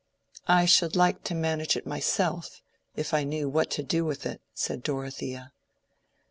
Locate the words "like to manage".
0.95-1.77